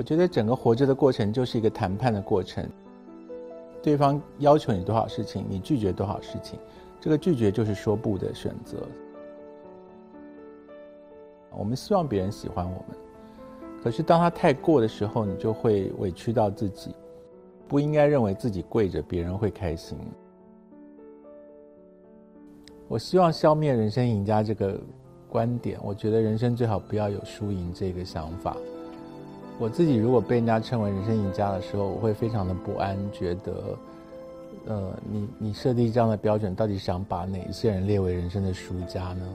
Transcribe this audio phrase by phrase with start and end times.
[0.00, 2.66] 我觉得整个活着的过程就是一个谈判的过程。
[3.82, 6.58] 对方要求你多少事情，你拒绝多少事情，
[6.98, 8.78] 这个拒绝就是说不的选择。
[11.50, 12.96] 我们希望别人喜欢我们，
[13.82, 16.94] 可是当他太过的时候，你就会委屈到自己。
[17.68, 19.98] 不应该认为自己跪着别人会开心。
[22.88, 24.80] 我希望消灭人生赢家这个
[25.28, 25.78] 观点。
[25.84, 28.56] 我觉得人生最好不要有输赢这个想法。
[29.60, 33.52] 我自己如果被人家称为人生赢家的时候，我会非常的不安，觉得，
[34.64, 39.28] 呃，你你设定这样的标准，到底想把哪些人列为人生的输家呢？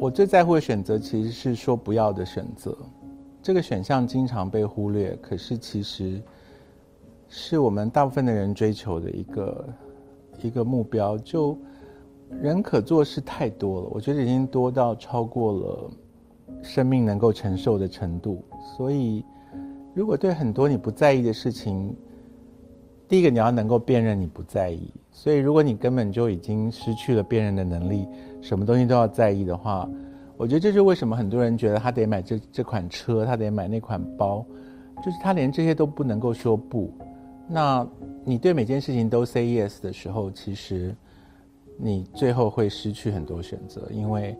[0.00, 2.76] 我最在乎的选择其实是说不要的选择，
[3.42, 6.22] 这个选项经常被忽略，可是其实
[7.28, 9.68] 是我们大部分的人追求的一个
[10.42, 11.18] 一个目标。
[11.18, 11.58] 就
[12.40, 15.90] 人可做事太多了，我觉得已经多到超过了
[16.62, 18.44] 生命能够承受的程度。
[18.76, 19.24] 所以，
[19.94, 21.92] 如果对很多你不在意的事情，
[23.08, 24.92] 第一个你要能够辨认你不在意。
[25.10, 28.06] 所以，如果你根本就已经失去了辨认的能力。
[28.40, 29.90] 什么东西都要在意的话，
[30.36, 34.46] 我觉得这是为什么很多人觉得他得买这这款车，他得买那款包，
[35.04, 36.88] 就是他连这些都不能够说不。
[37.48, 37.84] 那
[38.24, 40.94] 你对每件事情都 say yes 的时候，其实
[41.76, 44.36] 你最后会失去很多选择，因为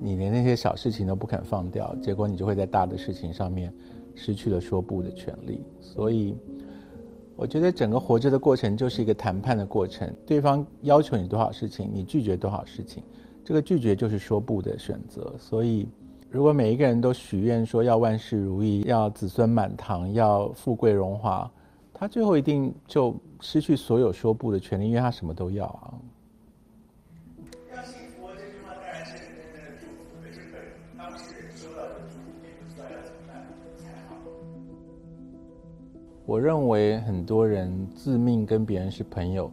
[0.00, 3.72] 你连那些小事情都不肯放掉，结果你就会在大的事情上面
[4.16, 5.62] 失去了说不的权利。
[5.80, 6.36] 所以。
[7.40, 13.02] 我觉得整个活着的过程就是一个谈判的过程，对方要求你多少事情，你拒绝多少事情，
[13.42, 15.34] 这个拒绝就是说不的选择。
[15.38, 15.88] 所以，
[16.28, 21.50] 如果每一个人都许愿说要万事如意，要子孙满堂，要富贵荣华，
[21.94, 25.94] 他最后一定就失去所有说不的权利，因为他什么都要啊。
[36.30, 39.50] 我认为很多人自命跟别人是朋友，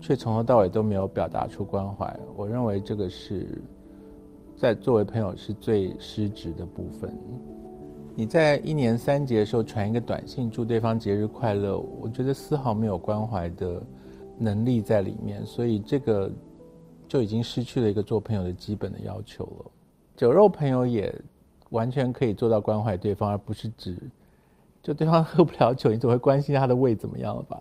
[0.00, 2.16] 却从头到尾都没有表达出关怀。
[2.36, 3.60] 我认为这个是
[4.56, 7.12] 在作为朋友是最失职的部分。
[8.14, 13.82] 你在一年三节的时候传一个短信祝对方节日快乐，我觉得丝毫没有关怀的
[14.38, 16.30] 能力在里面，所以这个
[17.08, 19.70] 就已经失去了一个做朋友的基本的要求了。
[20.16, 21.12] 酒肉朋友也
[21.70, 23.98] 完全可以做到关怀对方，而不是指。
[24.82, 27.60] 就对方喝不了酒，你总会关心他的胃怎么样了吧？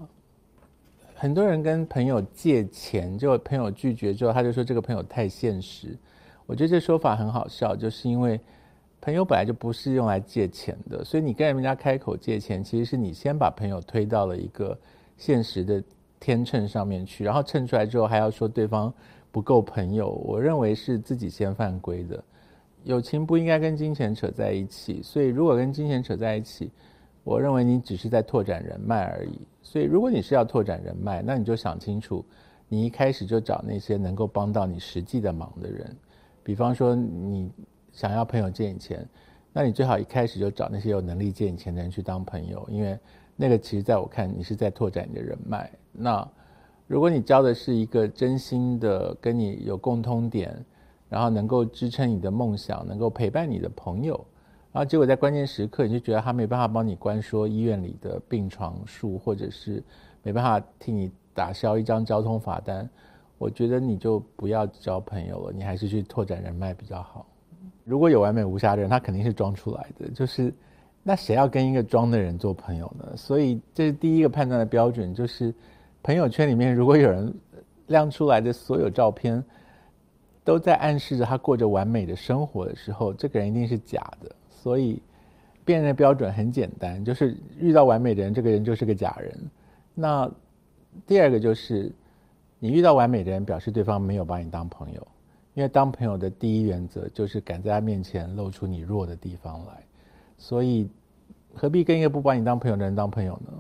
[1.16, 5.98] 很多人跟朋友借钱，就朋友拒绝之后，他就说这个朋友太现实。
[6.46, 8.40] 我觉得这说法很好笑，就是因为
[9.02, 14.78] 朋友本来就不是用来借钱的，所以你跟人家开口借钱，其实是你先把朋友推到了一个
[15.18, 15.84] 现实的
[16.20, 18.94] 天秤上面去，然后称出来之后还要说对方
[19.32, 20.10] 不够朋友。
[20.10, 22.24] 我认为是自己先犯规的。
[22.86, 26.72] 友情不应该跟金钱扯在一起，所以如果跟金钱扯在一起，
[27.30, 32.26] 我认为你只是在拓展人脉而已，所以如果你是要拓展人脉，那你就想清楚，
[32.68, 35.96] 你一开始就找那些能够帮到你实际的忙的人。
[36.44, 37.52] 比方说，你
[37.92, 39.08] 想要朋友借你钱，
[39.54, 42.98] 那你最好一开始就找那些有能力借你钱的人去当朋友，因为
[43.36, 45.70] 那个其实在我看，你是在拓展你的人脉。
[45.92, 46.28] 那
[46.88, 50.66] 如果你交的是一个真心的、跟你有共通点，
[51.08, 54.20] 然后能够支撑你的梦想、能够陪伴你的朋友。
[54.72, 59.84] 然后结果在关键时刻，你就觉得他没办法帮你关说医院里的病床数，或者是
[60.22, 62.88] 没办法替你打消一张交通罚单。
[63.40, 67.26] 我觉得你就不要交朋友了，你还是去拓展人脉比较好。
[67.84, 70.08] 如果有完美无瑕的人，他肯定是装出来的。
[70.10, 70.54] 就是
[71.02, 73.18] 那谁要跟一个装的人做朋友呢？
[73.18, 75.52] 所以这是第一个判断的标准，就是
[76.04, 77.34] 朋友圈里面如果有人
[77.88, 79.44] 亮出来的所有照片
[80.44, 84.30] 都在暗示着他过着完美的生活的时候，这个人一定是假的。
[84.62, 85.02] 所以，
[85.64, 89.34] 辨认标准很简单，就是遇到完美的人，这个人就是个假人。
[89.96, 90.30] 那
[91.08, 91.90] 第二个就是，
[92.60, 95.08] 你遇到完美的人，表示对方没有把你当朋友，
[95.54, 99.84] 因为当朋友的第一原则就是敢在他面前露出你弱的地方来。
[100.38, 100.90] 所以，
[101.54, 103.54] 何必跟一个不把你当朋友的人当朋友呢？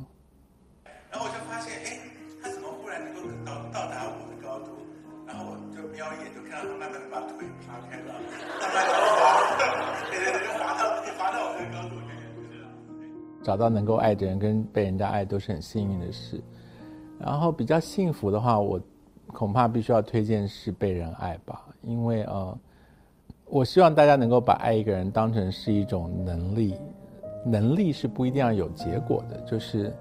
[13.44, 16.41] 找到能够爱的人跟被人家爱都是很幸运的事，
[17.19, 18.80] 然后比较幸福的话，我
[19.27, 22.57] 恐怕必须要推荐是被人爱吧，因为呃，
[23.45, 26.75] 我希望大家能够把爱一个人当成是一种能力，
[27.45, 29.39] 能力是不一定要有结果的。
[29.42, 29.94] 就是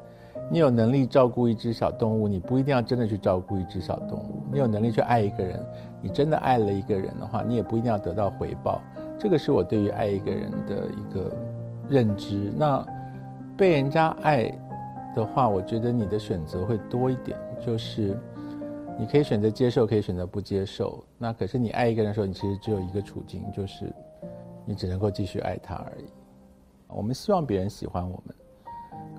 [0.50, 4.42] 你有能力照顾一只小动物，你不一定要真的去照顾一只小动物。
[4.50, 5.64] 你有能力去爱一个人，
[6.02, 8.80] 你真的爱了一个人的话，你也不一定要得到回报。
[9.18, 11.36] 这个是我对于爱一个人的一个
[11.88, 12.52] 认知。
[12.56, 12.86] 那
[13.58, 14.50] 被人家爱
[15.14, 18.16] 的话，我觉得你的选择会多一点，就是。
[19.00, 21.04] 你可以选择接受，可以选择不接受。
[21.18, 23.92] 那可是你爱一个人的时候，你其实只有一个处境，就是
[24.64, 26.06] 你只能够继续爱他而已。
[26.88, 28.34] 我们希望别人喜欢我们，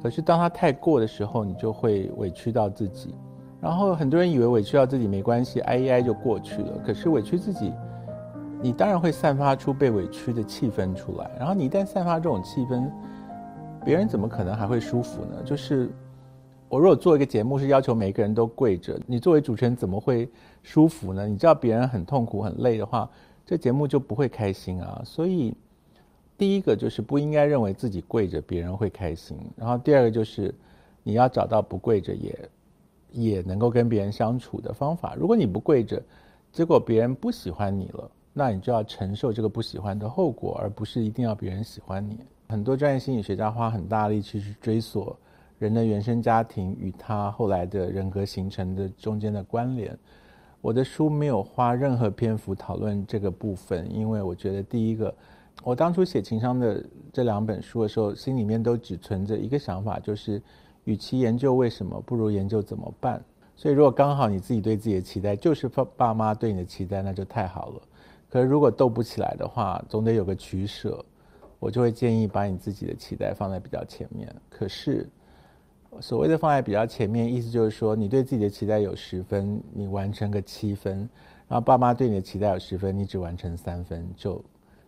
[0.04, 3.16] 可是当他太过的时候，你就会委屈到自己。
[3.62, 6.78] 然后很多人以为委屈到自己没关系，挨一挨就过去了。
[6.86, 7.72] 可是委屈自己，
[8.62, 11.32] 你当然会散发出被委屈的气氛出来。
[11.40, 12.92] 然后你一旦散发这种气氛，
[13.90, 15.42] 别人怎么可能还会舒服呢？
[15.44, 15.90] 就是。
[16.68, 20.30] 我如果做一个节目是要求每个人都跪着，你作为主持人怎么会
[20.62, 21.28] 舒服呢？
[21.28, 23.10] 你知道别人很痛苦很累的话，
[23.44, 25.02] 这节目就不会开心啊。
[25.04, 25.52] 所以，
[26.38, 29.36] 第一个就是不应该认为自己跪着别人会开心。
[29.56, 30.54] 然后第二个就是
[31.02, 32.50] 你要找到不跪着也
[33.12, 35.16] 也能够跟别人相处的方法。
[35.16, 36.00] 如果你不跪着，
[36.52, 42.20] 结果别人不喜欢你了，那你就要承受这个不喜欢的后果，而不是一定要别人喜欢你。
[42.52, 45.16] 很多专业心理学家花很大力气去追索。
[45.60, 49.96] 人的原生家庭与他后来的人格形成的中间的关联，
[50.62, 55.14] 我的书没有花任何篇幅讨论这个部分，因为我觉得第一个，
[55.64, 60.42] 我当初写情商的这两本书的时候，心里面都只存着一个想法，就是
[60.86, 63.24] 与其研究为什么，不如研究怎么办。
[63.56, 67.82] 所以如果刚好你自己对自己的期待就是爸爸妈对你的期待，那就太好了。
[68.28, 71.04] 可是如果斗不起来的话，总得有个取舍，
[71.60, 74.34] 我就会建议把你自己的期待放在比较前面。
[74.50, 75.08] 可是。
[76.00, 80.98] 所谓的放在比较前面，意思就是说，你对自己的期待有十分，你完成个七分，
[81.48, 84.40] 然后爸妈对你的期待有十分，你只完成三分，就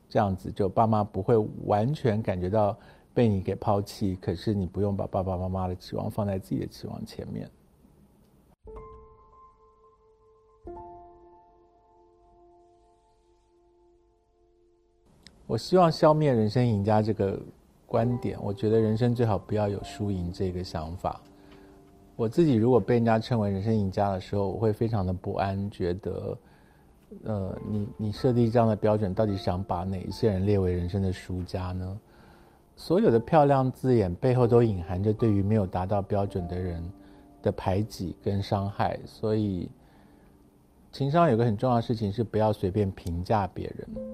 [0.08, 1.36] 这样子，就爸妈不会
[1.66, 2.78] 完全感觉到
[3.16, 7.50] 被你给抛弃，可是你不用把爸爸妈妈的期望放在自己的期望前面。
[15.52, 17.38] 我希望消灭人生赢家这个。
[17.86, 21.20] 观点，我觉得人生最好不要有输赢这个想法。
[22.16, 26.38] 我自己如果被人家称为人生赢家的时候，我会非常的不安，觉得，
[27.26, 32.00] 呃，你你设立这样的标准，到底想把哪一些人列为人生的输家呢？
[32.78, 36.82] 所有的漂亮字眼背后都隐含着对于没有达到标准的人
[37.42, 38.98] 的排挤跟伤害。
[39.06, 39.70] 所以，
[40.94, 44.11] 情商有个很重要的事情是不要随便评价别人。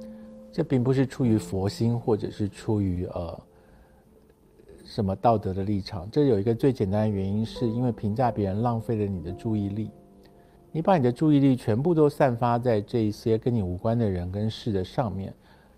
[0.57, 3.39] 这并不是出于佛心，或者是出于呃。
[4.83, 6.09] 什么道德的立场？
[6.09, 9.91] 这有一个最简单的原因，是因为评价别人浪费了你的注意力。
[10.71, 15.31] 你把你的注意力全部都散发在这一些跟你无关的人跟事的上面，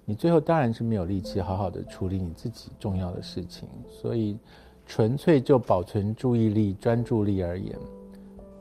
[0.05, 3.67] 你最后当然是没有力气好好的处理你自己重要的事情。
[3.89, 4.39] 所以，
[4.85, 7.77] 纯粹就保存注意力、专注力而言，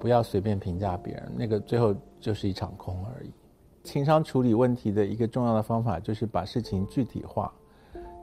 [0.00, 3.30] 不要随便评价别人，那个最后就是一场空而已。
[3.88, 7.50] 情商处理问题的一个重要的方法，就是把事情具体化。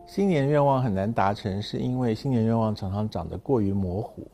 [0.05, 4.27] 新年愿望很难达成，是因为新年愿望常常长得过于模糊。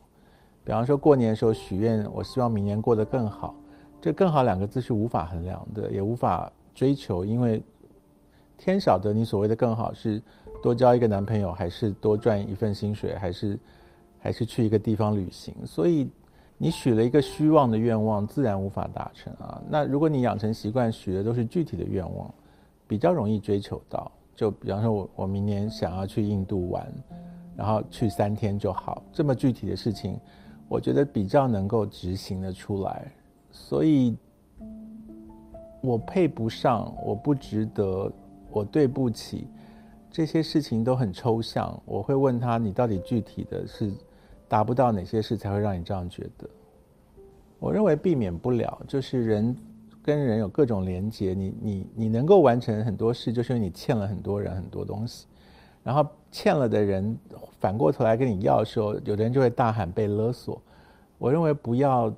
[0.62, 3.54] 比方说，过年的时候许愿，我希望明年过得更好。
[3.98, 7.62] 这“更好”两个字是无法衡量的，也无法追求，因为
[8.58, 10.20] 天晓得你所谓的更好是
[10.62, 13.58] 多交一个男朋友，还是多赚一份薪水，还是
[14.18, 15.54] 还是去一个地方旅行。
[15.64, 16.10] 所以，
[16.62, 19.60] 你许了一个虚妄的愿望，自然无法达成啊。
[19.68, 22.32] 那如果你养成习惯，许的都是具体的愿望，
[22.86, 24.08] 比较容易追求到。
[24.36, 26.86] 就比方说，我我明年想要去印度玩，
[27.56, 29.02] 然后去三天就好。
[29.12, 30.16] 这么具体的事情，
[30.68, 33.10] 我觉得比较能够执行的出来。
[33.50, 34.16] 所以，
[35.80, 38.08] 我配不上，我不值得，
[38.52, 39.48] 我对不起，
[40.12, 41.76] 这些事情都很抽象。
[41.84, 43.92] 我会问他，你到底具体的是
[44.52, 46.46] 达不到哪些事才会让你这样觉得？
[47.58, 49.56] 我认为避免不了，就是人。
[50.04, 55.26] 跟人有各种连接，你你你能够完成很多事，就是因为你欠了很多人很多东西，
[55.84, 57.16] 然后欠了的人
[57.60, 60.60] 反过头来跟你要的时候，有的人就会大喊被勒索。
[61.18, 62.12] 我认为不要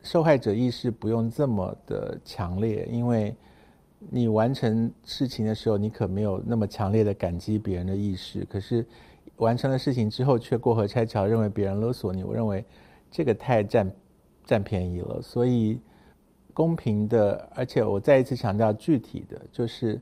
[0.00, 3.34] 受害者意识不用这么的强烈，因为
[3.98, 8.46] 你完成事情的时候，你可没有那么强烈的感激别人的意识。
[8.48, 8.86] 可是
[9.36, 12.64] 完成了事情之后，却过河拆桥，认为别人勒索你，我认为
[13.10, 13.90] 这个太占
[14.44, 15.80] 占便宜了，所以。
[16.56, 20.00] 公平的，而且我再一次强调，具体的就是，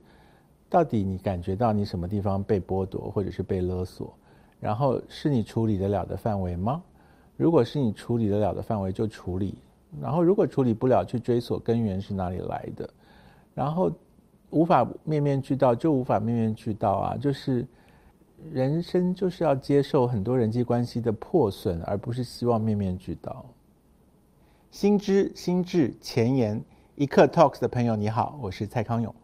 [0.68, 4.12] 到底你感觉到你什么地方被剥夺，或者是被勒索，
[4.60, 6.82] 然后是你处理得了的范围吗？
[7.38, 9.54] 如果是你处理得了的范围，就处理；
[9.98, 12.86] 然后如果处理不了，去追索根源是哪里来的。
[13.54, 13.90] 然后
[14.50, 17.16] 无法面面俱到，就无法面面俱到啊！
[17.16, 17.66] 就是
[18.50, 23.46] 人生就是要接受很多人际关系的破损，而不是希望面面俱到。
[24.70, 26.62] 心知心智前沿
[26.96, 29.14] 一刻 Talks 的朋友，你好，我是蔡康永。